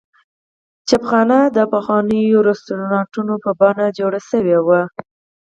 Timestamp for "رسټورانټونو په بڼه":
2.49-3.85